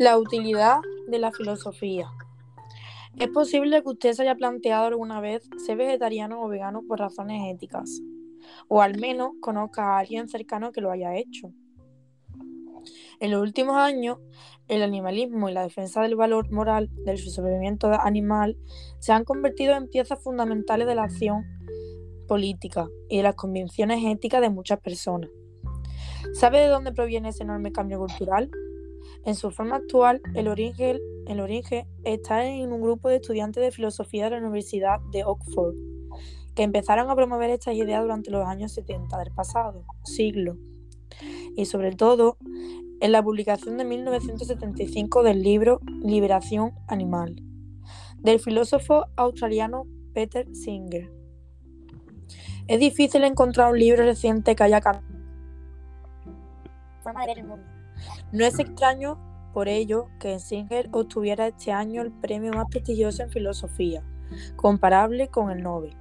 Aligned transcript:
La 0.00 0.16
utilidad 0.16 0.78
de 1.08 1.18
la 1.18 1.30
filosofía. 1.30 2.10
Es 3.18 3.28
posible 3.28 3.82
que 3.82 3.90
usted 3.90 4.14
se 4.14 4.22
haya 4.22 4.34
planteado 4.34 4.86
alguna 4.86 5.20
vez 5.20 5.46
ser 5.58 5.76
vegetariano 5.76 6.40
o 6.40 6.48
vegano 6.48 6.80
por 6.88 7.00
razones 7.00 7.42
éticas, 7.54 8.00
o 8.66 8.80
al 8.80 8.98
menos 8.98 9.32
conozca 9.42 9.82
a 9.82 9.98
alguien 9.98 10.26
cercano 10.26 10.72
que 10.72 10.80
lo 10.80 10.90
haya 10.90 11.16
hecho. 11.16 11.52
En 13.20 13.30
los 13.30 13.42
últimos 13.42 13.76
años, 13.76 14.16
el 14.68 14.82
animalismo 14.82 15.50
y 15.50 15.52
la 15.52 15.64
defensa 15.64 16.00
del 16.00 16.16
valor 16.16 16.50
moral 16.50 16.88
del 17.04 17.18
sobrevivimiento 17.18 17.92
animal 17.92 18.56
se 19.00 19.12
han 19.12 19.24
convertido 19.24 19.74
en 19.74 19.90
piezas 19.90 20.24
fundamentales 20.24 20.86
de 20.86 20.94
la 20.94 21.02
acción 21.02 21.44
política 22.26 22.88
y 23.10 23.18
de 23.18 23.24
las 23.24 23.34
convicciones 23.34 24.02
éticas 24.02 24.40
de 24.40 24.48
muchas 24.48 24.80
personas. 24.80 25.28
¿Sabe 26.32 26.60
de 26.60 26.68
dónde 26.68 26.90
proviene 26.90 27.28
ese 27.28 27.42
enorme 27.42 27.70
cambio 27.70 27.98
cultural? 27.98 28.50
En 29.24 29.34
su 29.34 29.50
forma 29.50 29.76
actual, 29.76 30.22
el 30.34 30.48
origen, 30.48 31.86
está 32.04 32.46
en 32.46 32.72
un 32.72 32.80
grupo 32.80 33.08
de 33.08 33.16
estudiantes 33.16 33.62
de 33.62 33.70
filosofía 33.70 34.24
de 34.24 34.30
la 34.30 34.38
Universidad 34.38 35.00
de 35.12 35.24
Oxford, 35.24 35.74
que 36.54 36.62
empezaron 36.62 37.10
a 37.10 37.14
promover 37.14 37.50
estas 37.50 37.74
ideas 37.74 38.02
durante 38.02 38.30
los 38.30 38.46
años 38.46 38.72
70 38.72 39.18
del 39.18 39.32
pasado 39.32 39.84
siglo, 40.04 40.56
y 41.54 41.66
sobre 41.66 41.92
todo 41.92 42.38
en 43.00 43.12
la 43.12 43.22
publicación 43.22 43.76
de 43.76 43.84
1975 43.84 45.22
del 45.22 45.42
libro 45.42 45.80
Liberación 46.02 46.72
Animal, 46.88 47.42
del 48.18 48.40
filósofo 48.40 49.06
australiano 49.16 49.86
Peter 50.14 50.46
Singer. 50.54 51.10
Es 52.68 52.80
difícil 52.80 53.24
encontrar 53.24 53.72
un 53.72 53.78
libro 53.78 54.02
reciente 54.04 54.54
que 54.54 54.62
haya 54.62 54.80
cambiado. 54.80 55.06
No 58.32 58.44
es 58.44 58.58
extraño, 58.58 59.18
por 59.52 59.68
ello, 59.68 60.08
que 60.20 60.38
Singer 60.38 60.88
obtuviera 60.92 61.48
este 61.48 61.72
año 61.72 62.02
el 62.02 62.12
premio 62.12 62.52
más 62.52 62.66
prestigioso 62.70 63.22
en 63.22 63.30
filosofía, 63.30 64.04
comparable 64.56 65.28
con 65.28 65.50
el 65.50 65.62
Nobel. 65.62 65.96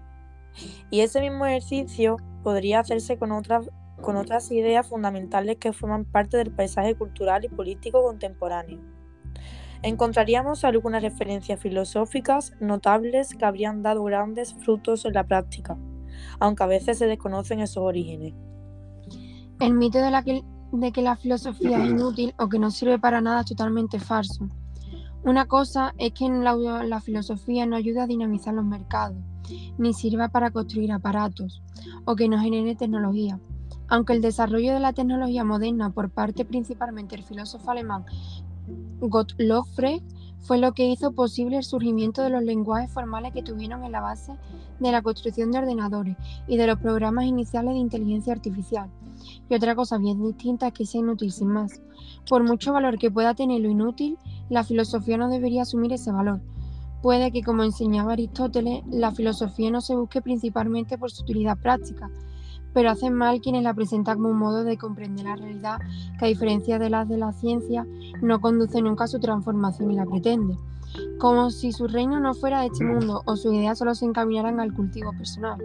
Y 0.89 1.01
ese 1.01 1.21
mismo 1.21 1.45
ejercicio 1.45 2.17
podría 2.43 2.79
hacerse 2.79 3.17
con 3.17 3.31
otras, 3.31 4.51
ideas 4.51 4.87
fundamentales 4.87 5.57
que 5.57 5.73
forman 5.73 6.05
parte 6.05 6.37
del 6.37 6.51
paisaje 6.51 6.95
cultural 6.95 7.45
y 7.45 7.49
político 7.49 8.03
contemporáneo. 8.03 8.79
Encontraríamos 9.81 10.65
algunas 10.65 11.01
referencias 11.01 11.59
filosóficas 11.59 12.53
notables 12.59 13.33
que 13.33 13.45
habrían 13.45 13.81
dado 13.81 14.03
grandes 14.03 14.53
frutos 14.53 15.05
en 15.05 15.13
la 15.13 15.25
práctica, 15.25 15.77
aunque 16.39 16.63
a 16.63 16.67
veces 16.67 16.97
se 16.97 17.07
desconocen 17.07 17.61
esos 17.61 17.83
orígenes. 17.83 18.33
El 19.59 19.73
mito 19.73 19.99
de 19.99 20.11
la, 20.11 20.23
de 20.71 20.91
que 20.91 21.01
la 21.01 21.15
filosofía 21.15 21.83
es 21.83 21.89
inútil 21.89 22.33
o 22.37 22.49
que 22.49 22.59
no 22.59 22.71
sirve 22.71 22.99
para 22.99 23.21
nada 23.21 23.41
es 23.41 23.47
totalmente 23.47 23.99
falso. 23.99 24.47
Una 25.23 25.45
cosa 25.45 25.93
es 25.97 26.13
que 26.13 26.29
la, 26.29 26.55
la 26.83 27.01
filosofía 27.01 27.65
no 27.65 27.75
ayuda 27.75 28.03
a 28.03 28.07
dinamizar 28.07 28.53
los 28.53 28.65
mercados, 28.65 29.17
ni 29.77 29.93
sirva 29.93 30.29
para 30.29 30.51
construir 30.51 30.91
aparatos 30.91 31.61
o 32.05 32.15
que 32.15 32.29
no 32.29 32.39
genere 32.39 32.75
tecnología. 32.75 33.39
Aunque 33.87 34.13
el 34.13 34.21
desarrollo 34.21 34.73
de 34.73 34.79
la 34.79 34.93
tecnología 34.93 35.43
moderna 35.43 35.89
por 35.89 36.09
parte 36.09 36.45
principalmente 36.45 37.15
del 37.15 37.25
filósofo 37.25 37.71
alemán 37.71 38.05
Gottlob 39.01 39.65
Frege 39.75 40.03
fue 40.39 40.57
lo 40.57 40.73
que 40.73 40.87
hizo 40.87 41.11
posible 41.11 41.57
el 41.57 41.63
surgimiento 41.63 42.21
de 42.21 42.29
los 42.29 42.43
lenguajes 42.43 42.91
formales 42.91 43.33
que 43.33 43.43
tuvieron 43.43 43.83
en 43.83 43.91
la 43.91 44.01
base 44.01 44.33
de 44.79 44.91
la 44.91 45.01
construcción 45.01 45.51
de 45.51 45.59
ordenadores 45.59 46.15
y 46.47 46.57
de 46.57 46.67
los 46.67 46.79
programas 46.79 47.25
iniciales 47.25 47.73
de 47.73 47.79
inteligencia 47.79 48.33
artificial. 48.33 48.89
Y 49.49 49.55
otra 49.55 49.75
cosa 49.75 49.97
bien 49.97 50.21
distinta 50.21 50.67
es 50.67 50.73
que 50.73 50.85
sea 50.85 51.01
inútil 51.01 51.31
sin 51.31 51.49
más. 51.49 51.81
Por 52.29 52.43
mucho 52.43 52.73
valor 52.73 52.97
que 52.97 53.11
pueda 53.11 53.33
tener 53.33 53.61
lo 53.61 53.69
inútil, 53.69 54.17
la 54.49 54.63
filosofía 54.63 55.17
no 55.17 55.29
debería 55.29 55.63
asumir 55.63 55.93
ese 55.93 56.11
valor. 56.11 56.41
Puede 57.01 57.31
que, 57.31 57.43
como 57.43 57.63
enseñaba 57.63 58.13
Aristóteles, 58.13 58.83
la 58.87 59.11
filosofía 59.11 59.71
no 59.71 59.79
se 59.81 59.95
busque 59.95 60.21
principalmente 60.21 60.97
por 60.97 61.11
su 61.11 61.23
utilidad 61.23 61.57
práctica, 61.57 62.09
pero 62.73 62.89
hacen 62.89 63.13
mal 63.13 63.39
quienes 63.39 63.63
la 63.63 63.73
presentan 63.73 64.17
como 64.17 64.29
un 64.29 64.37
modo 64.37 64.63
de 64.63 64.77
comprender 64.77 65.25
la 65.25 65.35
realidad 65.35 65.79
que 66.17 66.25
a 66.25 66.27
diferencia 66.27 66.77
de 66.77 66.89
las 66.89 67.07
de 67.07 67.17
la 67.17 67.31
ciencia 67.31 67.87
no 68.21 68.41
conduce 68.41 68.81
nunca 68.81 69.05
a 69.05 69.07
su 69.07 69.19
transformación 69.19 69.91
y 69.91 69.95
la 69.95 70.05
pretende, 70.05 70.57
como 71.19 71.51
si 71.51 71.71
su 71.71 71.87
reino 71.87 72.19
no 72.19 72.33
fuera 72.33 72.61
de 72.61 72.67
este 72.67 72.83
mundo 72.83 73.21
o 73.25 73.35
sus 73.37 73.53
ideas 73.53 73.77
solo 73.77 73.95
se 73.95 74.05
encaminaran 74.05 74.59
al 74.59 74.73
cultivo 74.73 75.11
personal. 75.13 75.57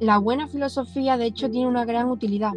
La 0.00 0.18
buena 0.18 0.48
filosofía 0.48 1.16
de 1.16 1.26
hecho 1.26 1.48
tiene 1.48 1.68
una 1.68 1.84
gran 1.84 2.10
utilidad, 2.10 2.52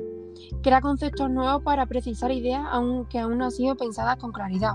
crea 0.63 0.81
conceptos 0.81 1.29
nuevos 1.29 1.61
para 1.61 1.85
precisar 1.85 2.31
ideas 2.31 2.65
aunque 2.71 3.19
aún 3.19 3.37
no 3.37 3.45
han 3.45 3.51
sido 3.51 3.75
pensadas 3.75 4.17
con 4.17 4.31
claridad, 4.31 4.73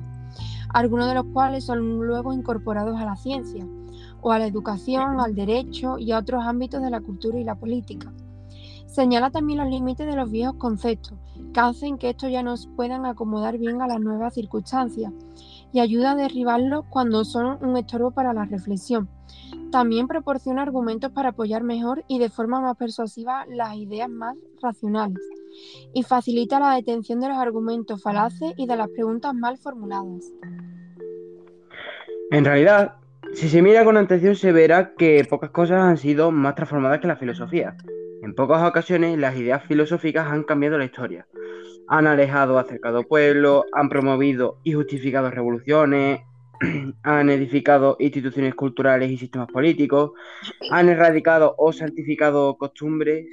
algunos 0.72 1.08
de 1.08 1.14
los 1.14 1.24
cuales 1.32 1.64
son 1.64 1.98
luego 2.06 2.32
incorporados 2.32 3.00
a 3.00 3.04
la 3.04 3.16
ciencia, 3.16 3.66
o 4.20 4.30
a 4.30 4.38
la 4.38 4.46
educación, 4.46 5.18
al 5.18 5.34
derecho 5.34 5.98
y 5.98 6.12
a 6.12 6.18
otros 6.18 6.44
ámbitos 6.46 6.80
de 6.80 6.90
la 6.90 7.00
cultura 7.00 7.36
y 7.40 7.44
la 7.44 7.56
política. 7.56 8.12
Señala 8.86 9.30
también 9.30 9.58
los 9.58 9.68
límites 9.68 10.06
de 10.06 10.14
los 10.14 10.30
viejos 10.30 10.54
conceptos, 10.56 11.18
que 11.52 11.60
hacen 11.60 11.98
que 11.98 12.10
estos 12.10 12.30
ya 12.30 12.44
nos 12.44 12.68
puedan 12.76 13.06
acomodar 13.06 13.58
bien 13.58 13.82
a 13.82 13.88
las 13.88 14.00
nuevas 14.00 14.34
circunstancias, 14.34 15.12
y 15.72 15.80
ayuda 15.80 16.12
a 16.12 16.16
derribarlos 16.16 16.84
cuando 16.90 17.24
son 17.24 17.58
un 17.60 17.76
estorbo 17.76 18.12
para 18.12 18.32
la 18.32 18.44
reflexión. 18.44 19.08
También 19.72 20.06
proporciona 20.06 20.60
argumentos 20.60 21.12
para 21.12 21.30
apoyar 21.30 21.62
mejor 21.62 22.04
y 22.06 22.18
de 22.18 22.28
forma 22.28 22.60
más 22.60 22.76
persuasiva 22.76 23.46
las 23.48 23.74
ideas 23.74 24.10
más 24.10 24.36
racionales, 24.60 25.22
y 25.94 26.02
facilita 26.02 26.60
la 26.60 26.74
detención 26.74 27.20
de 27.20 27.28
los 27.28 27.38
argumentos 27.38 28.02
falaces 28.02 28.52
y 28.58 28.66
de 28.66 28.76
las 28.76 28.88
preguntas 28.90 29.34
mal 29.34 29.56
formuladas. 29.56 30.30
En 32.30 32.44
realidad, 32.44 32.96
si 33.32 33.48
se 33.48 33.62
mira 33.62 33.82
con 33.82 33.96
atención 33.96 34.36
se 34.36 34.52
verá 34.52 34.94
que 34.94 35.24
pocas 35.24 35.50
cosas 35.50 35.78
han 35.78 35.96
sido 35.96 36.30
más 36.30 36.54
transformadas 36.54 37.00
que 37.00 37.06
la 37.06 37.16
filosofía. 37.16 37.74
En 38.22 38.34
pocas 38.34 38.62
ocasiones 38.68 39.18
las 39.18 39.36
ideas 39.36 39.64
filosóficas 39.64 40.30
han 40.30 40.44
cambiado 40.44 40.76
la 40.76 40.84
historia. 40.84 41.26
Han 41.88 42.06
alejado 42.06 42.58
acercado 42.58 43.04
pueblos, 43.04 43.64
han 43.72 43.88
promovido 43.88 44.58
y 44.64 44.74
justificado 44.74 45.30
revoluciones, 45.30 46.20
han 47.02 47.30
edificado 47.30 47.96
instituciones 47.98 48.54
culturales 48.54 49.10
y 49.10 49.16
sistemas 49.16 49.48
políticos, 49.48 50.12
han 50.70 50.88
erradicado 50.88 51.54
o 51.58 51.72
santificado 51.72 52.56
costumbres, 52.56 53.26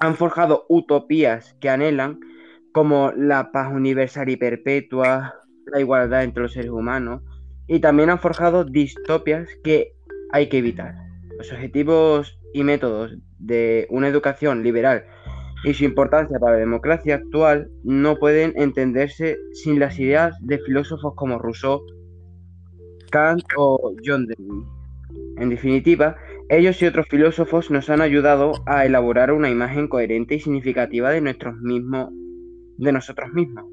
han 0.00 0.14
forjado 0.14 0.66
utopías 0.68 1.54
que 1.60 1.70
anhelan, 1.70 2.20
como 2.72 3.12
la 3.12 3.50
paz 3.50 3.72
universal 3.72 4.28
y 4.28 4.36
perpetua, 4.36 5.34
la 5.66 5.80
igualdad 5.80 6.24
entre 6.24 6.42
los 6.42 6.52
seres 6.52 6.70
humanos, 6.70 7.22
y 7.66 7.80
también 7.80 8.10
han 8.10 8.18
forjado 8.18 8.64
distopias 8.64 9.48
que 9.64 9.94
hay 10.30 10.48
que 10.48 10.58
evitar. 10.58 10.94
Los 11.36 11.52
objetivos 11.52 12.38
y 12.52 12.62
métodos 12.62 13.16
de 13.38 13.86
una 13.90 14.08
educación 14.08 14.62
liberal 14.62 15.04
y 15.64 15.74
su 15.74 15.84
importancia 15.84 16.38
para 16.38 16.52
la 16.52 16.58
democracia 16.58 17.16
actual 17.16 17.68
no 17.82 18.16
pueden 18.16 18.52
entenderse 18.56 19.38
sin 19.52 19.80
las 19.80 19.98
ideas 19.98 20.36
de 20.40 20.58
filósofos 20.58 21.14
como 21.16 21.38
Rousseau, 21.38 21.82
Kant 23.10 23.42
o 23.56 23.94
John 24.04 24.26
Dewey. 24.26 24.64
En 25.38 25.48
definitiva, 25.48 26.16
ellos 26.48 26.80
y 26.82 26.86
otros 26.86 27.06
filósofos 27.08 27.70
nos 27.70 27.90
han 27.90 28.00
ayudado 28.00 28.52
a 28.66 28.86
elaborar 28.86 29.32
una 29.32 29.50
imagen 29.50 29.88
coherente 29.88 30.36
y 30.36 30.40
significativa 30.40 31.10
de, 31.10 31.20
nuestros 31.20 31.56
mismos, 31.58 32.10
de 32.78 32.92
nosotros 32.92 33.32
mismos. 33.32 33.64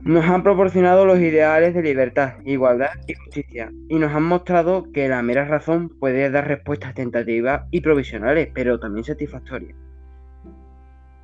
Nos 0.00 0.24
han 0.26 0.42
proporcionado 0.42 1.06
los 1.06 1.18
ideales 1.18 1.74
de 1.74 1.82
libertad, 1.82 2.34
igualdad 2.44 2.90
y 3.06 3.14
justicia, 3.14 3.72
y 3.88 3.98
nos 3.98 4.12
han 4.12 4.24
mostrado 4.24 4.90
que 4.92 5.08
la 5.08 5.22
mera 5.22 5.46
razón 5.46 5.88
puede 5.88 6.30
dar 6.30 6.46
respuestas 6.46 6.94
tentativas 6.94 7.62
y 7.70 7.80
provisionales, 7.80 8.48
pero 8.52 8.78
también 8.78 9.04
satisfactorias, 9.04 9.74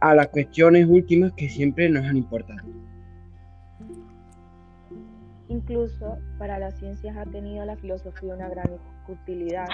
a 0.00 0.14
las 0.14 0.28
cuestiones 0.28 0.86
últimas 0.86 1.32
que 1.32 1.50
siempre 1.50 1.90
nos 1.90 2.06
han 2.06 2.16
importado. 2.16 2.62
Incluso 5.50 6.16
para 6.38 6.60
las 6.60 6.78
ciencias 6.78 7.16
ha 7.16 7.26
tenido 7.26 7.64
la 7.64 7.76
filosofía 7.76 8.34
una 8.34 8.48
gran 8.48 8.70
utilidad. 9.08 9.66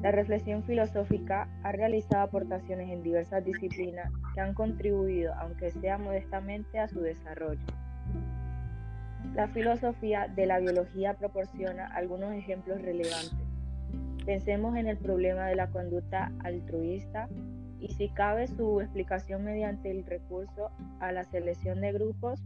La 0.00 0.12
reflexión 0.12 0.62
filosófica 0.62 1.48
ha 1.64 1.72
realizado 1.72 2.22
aportaciones 2.22 2.88
en 2.88 3.02
diversas 3.02 3.44
disciplinas 3.44 4.08
que 4.32 4.40
han 4.40 4.54
contribuido, 4.54 5.34
aunque 5.34 5.72
sea 5.72 5.98
modestamente, 5.98 6.78
a 6.78 6.86
su 6.86 7.00
desarrollo. 7.00 7.60
La 9.34 9.48
filosofía 9.48 10.28
de 10.28 10.46
la 10.46 10.60
biología 10.60 11.14
proporciona 11.14 11.88
algunos 11.88 12.32
ejemplos 12.34 12.80
relevantes. 12.80 13.48
Pensemos 14.24 14.76
en 14.76 14.86
el 14.86 14.96
problema 14.96 15.46
de 15.46 15.56
la 15.56 15.70
conducta 15.70 16.30
altruista 16.44 17.28
y 17.80 17.88
si 17.94 18.10
cabe 18.10 18.46
su 18.46 18.80
explicación 18.80 19.42
mediante 19.42 19.90
el 19.90 20.04
recurso 20.04 20.70
a 21.00 21.10
la 21.10 21.24
selección 21.24 21.80
de 21.80 21.92
grupos 21.92 22.40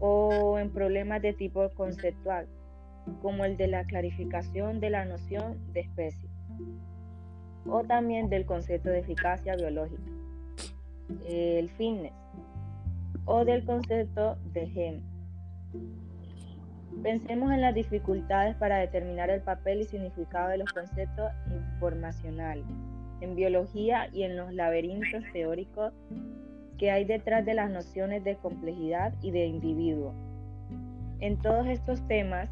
o 0.00 0.58
en 0.58 0.70
problemas 0.70 1.22
de 1.22 1.32
tipo 1.32 1.68
conceptual, 1.70 2.46
como 3.22 3.44
el 3.44 3.56
de 3.56 3.68
la 3.68 3.84
clarificación 3.84 4.80
de 4.80 4.90
la 4.90 5.04
noción 5.04 5.58
de 5.72 5.80
especie, 5.80 6.28
o 7.66 7.84
también 7.84 8.28
del 8.28 8.46
concepto 8.46 8.90
de 8.90 9.00
eficacia 9.00 9.56
biológica. 9.56 10.02
El 11.26 11.68
fitness 11.70 12.12
o 13.24 13.44
del 13.44 13.64
concepto 13.64 14.36
de 14.52 14.66
gen. 14.68 15.02
Pensemos 17.02 17.52
en 17.52 17.60
las 17.60 17.74
dificultades 17.74 18.56
para 18.56 18.78
determinar 18.78 19.30
el 19.30 19.42
papel 19.42 19.82
y 19.82 19.84
significado 19.84 20.48
de 20.48 20.58
los 20.58 20.72
conceptos 20.72 21.30
informacionales 21.50 22.64
en 23.20 23.34
biología 23.34 24.08
y 24.12 24.22
en 24.22 24.36
los 24.36 24.52
laberintos 24.52 25.22
teóricos 25.32 25.92
que 26.78 26.90
hay 26.90 27.04
detrás 27.04 27.44
de 27.44 27.54
las 27.54 27.70
nociones 27.70 28.24
de 28.24 28.36
complejidad 28.36 29.12
y 29.22 29.30
de 29.30 29.46
individuo. 29.46 30.14
En 31.20 31.36
todos 31.38 31.66
estos 31.66 32.06
temas 32.06 32.48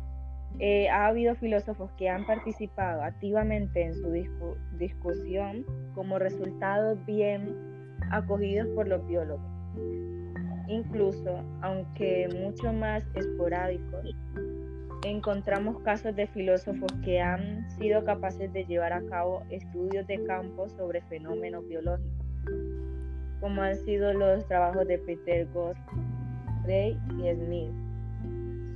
eh, 0.59 0.89
ha 0.89 1.07
habido 1.07 1.35
filósofos 1.35 1.91
que 1.93 2.09
han 2.09 2.27
participado 2.27 3.03
activamente 3.03 3.83
en 3.83 3.95
su 3.95 4.11
discusión 4.79 5.65
como 5.95 6.19
resultados 6.19 6.99
bien 7.07 7.55
acogidos 8.11 8.67
por 8.75 8.89
los 8.89 9.07
biólogos. 9.07 9.47
Incluso, 10.69 11.45
aunque 11.61 12.29
mucho 12.41 12.73
más 12.73 13.05
esporádicos, 13.15 14.17
encontramos 15.05 15.79
casos 15.81 16.17
de 16.17 16.27
filósofos 16.27 16.91
que 17.05 17.21
han 17.21 17.69
sido 17.79 18.05
capaces 18.05 18.53
de 18.53 18.65
llevar 18.65 18.93
a 18.93 19.05
cabo 19.07 19.43
estudios 19.51 20.07
de 20.07 20.25
campo 20.25 20.69
sobre 20.71 21.03
fenómenos 21.03 21.67
biológicos, 21.69 22.26
como 23.41 23.63
han 23.63 23.77
sido 23.85 24.13
los 24.13 24.47
trabajos 24.47 24.87
de 24.87 24.99
Peter 24.99 25.47
Goss, 25.53 25.77
Gray 26.65 26.99
y 27.19 27.35
Smith 27.35 27.71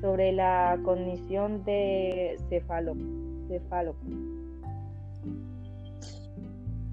sobre 0.00 0.32
la 0.32 0.78
cognición 0.82 1.64
de 1.64 2.36
cefálopo. 2.48 3.00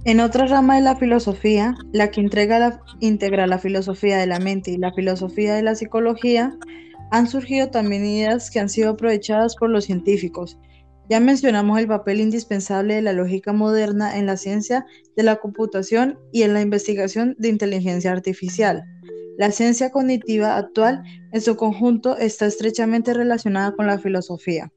En 0.06 0.20
otra 0.22 0.46
rama 0.46 0.76
de 0.76 0.82
la 0.82 0.96
filosofía, 0.96 1.76
la 1.92 2.12
que 2.12 2.22
la, 2.22 2.80
integra 3.00 3.46
la 3.46 3.60
filosofía 3.60 4.18
de 4.18 4.26
la 4.26 4.40
mente 4.40 4.72
y 4.72 4.78
la 4.78 4.94
filosofía 4.94 5.54
de 5.54 5.64
la 5.64 5.76
psicología, 5.76 6.56
han 7.12 7.28
surgido 7.28 7.70
también 7.70 8.06
ideas 8.06 8.50
que 8.50 8.60
han 8.60 8.70
sido 8.70 8.92
aprovechadas 8.92 9.56
por 9.56 9.70
los 9.70 9.86
científicos. 9.86 10.58
Ya 11.10 11.22
mencionamos 11.22 11.80
el 11.80 11.88
papel 11.88 12.20
indispensable 12.20 12.96
de 12.96 13.02
la 13.02 13.14
lógica 13.14 13.54
moderna 13.54 14.18
en 14.18 14.26
la 14.26 14.36
ciencia 14.36 14.86
de 15.16 15.24
la 15.24 15.38
computación 15.38 16.20
y 16.34 16.44
en 16.44 16.54
la 16.54 16.62
investigación 16.62 17.36
de 17.40 17.48
inteligencia 17.48 18.12
artificial. 18.12 18.84
La 19.38 19.52
ciencia 19.52 19.90
cognitiva 19.92 20.58
actual 20.58 21.04
en 21.32 21.42
su 21.42 21.56
conjunto 21.56 22.18
está 22.18 22.46
estrechamente 22.46 23.14
relacionada 23.14 23.74
con 23.74 23.88
la 23.88 24.00
filosofía. 24.00 24.74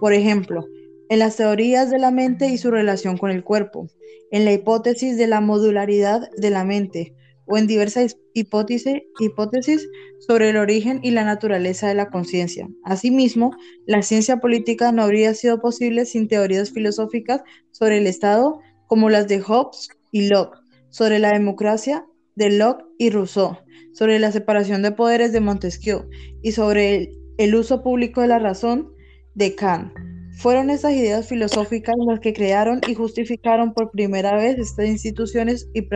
Por 0.00 0.12
ejemplo, 0.12 0.66
en 1.08 1.20
las 1.20 1.36
teorías 1.36 1.90
de 1.90 1.98
la 1.98 2.10
mente 2.10 2.48
y 2.48 2.58
su 2.58 2.70
relación 2.70 3.16
con 3.16 3.30
el 3.30 3.42
cuerpo, 3.42 3.88
en 4.30 4.44
la 4.44 4.52
hipótesis 4.52 5.16
de 5.16 5.28
la 5.28 5.40
modularidad 5.40 6.28
de 6.36 6.50
la 6.50 6.64
mente 6.64 7.14
o 7.46 7.58
en 7.58 7.66
diversas 7.66 8.16
hipótesis, 8.34 9.88
sobre 10.26 10.50
el 10.50 10.56
origen 10.56 11.00
y 11.02 11.10
la 11.10 11.24
naturaleza 11.24 11.88
de 11.88 11.94
la 11.94 12.10
conciencia. 12.10 12.68
Asimismo, 12.84 13.54
la 13.86 14.02
ciencia 14.02 14.38
política 14.38 14.92
no 14.92 15.02
habría 15.02 15.34
sido 15.34 15.60
posible 15.60 16.06
sin 16.06 16.28
teorías 16.28 16.70
filosóficas 16.70 17.42
sobre 17.70 17.98
el 17.98 18.06
Estado 18.06 18.60
como 18.86 19.10
las 19.10 19.28
de 19.28 19.40
Hobbes 19.40 19.88
y 20.12 20.28
Locke, 20.28 20.58
sobre 20.90 21.18
la 21.18 21.32
democracia 21.32 22.06
de 22.36 22.50
Locke 22.50 22.84
y 22.98 23.10
Rousseau, 23.10 23.58
sobre 23.92 24.18
la 24.18 24.32
separación 24.32 24.82
de 24.82 24.92
poderes 24.92 25.32
de 25.32 25.40
Montesquieu 25.40 26.08
y 26.42 26.52
sobre 26.52 27.12
el, 27.38 27.54
uso 27.54 27.82
público 27.82 28.20
de 28.20 28.28
la 28.28 28.38
razón 28.38 28.92
de 29.34 29.54
Kant. 29.54 29.92
Fueron 30.36 30.70
esas 30.70 30.92
ideas 30.92 31.28
filosóficas 31.28 31.94
las 32.06 32.20
que 32.20 32.32
crearon 32.32 32.80
y 32.88 32.94
justificaron 32.94 33.72
por 33.72 33.90
primera 33.90 34.34
vez 34.36 34.58
estas 34.58 34.86
instituciones 34.86 35.68
y, 35.74 35.86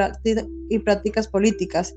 y 0.70 0.79
prácticas 0.79 1.29
políticas. 1.29 1.94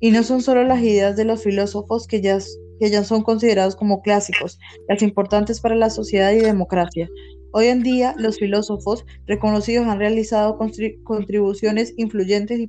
Y 0.00 0.10
no 0.10 0.22
son 0.22 0.42
solo 0.42 0.64
las 0.64 0.80
ideas 0.82 1.16
de 1.16 1.24
los 1.24 1.42
filósofos 1.42 2.06
que 2.06 2.20
ya, 2.20 2.38
que 2.80 2.90
ya 2.90 3.04
son 3.04 3.22
considerados 3.22 3.76
como 3.76 4.02
clásicos, 4.02 4.58
las 4.88 5.02
importantes 5.02 5.60
para 5.60 5.74
la 5.74 5.90
sociedad 5.90 6.32
y 6.32 6.40
democracia. 6.40 7.08
Hoy 7.54 7.66
en 7.66 7.82
día, 7.82 8.14
los 8.16 8.38
filósofos 8.38 9.04
reconocidos 9.26 9.86
han 9.86 9.98
realizado 9.98 10.58
contribuciones 11.04 11.92
influyentes 11.98 12.58
y 12.58 12.66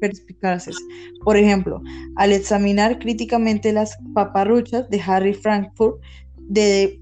perspicaces. 0.00 0.76
Por 1.22 1.36
ejemplo, 1.36 1.82
al 2.16 2.32
examinar 2.32 2.98
críticamente 2.98 3.72
las 3.72 3.96
paparruchas 4.14 4.88
de 4.88 5.02
Harry 5.02 5.34
Frankfurt, 5.34 6.00
de, 6.38 6.98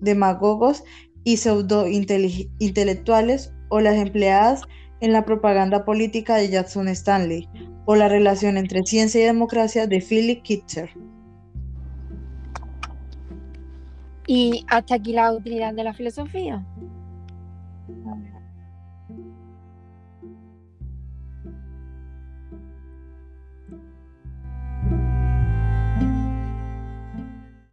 demagogos 0.00 0.82
y 1.24 1.36
pseudo-intelectuales, 1.36 3.52
o 3.68 3.80
las 3.80 3.96
empleadas 3.96 4.62
en 5.00 5.12
la 5.12 5.24
propaganda 5.24 5.84
política 5.84 6.36
de 6.36 6.50
Jackson 6.50 6.88
Stanley, 6.88 7.48
o 7.86 7.96
la 7.96 8.08
relación 8.08 8.56
entre 8.56 8.82
ciencia 8.84 9.20
y 9.20 9.24
democracia 9.24 9.86
de 9.86 10.00
Philip 10.00 10.42
Kitcher. 10.42 10.90
Y 14.26 14.64
hasta 14.68 14.96
aquí 14.96 15.12
la 15.12 15.32
utilidad 15.32 15.74
de 15.74 15.84
la 15.84 15.94
filosofía. 15.94 16.64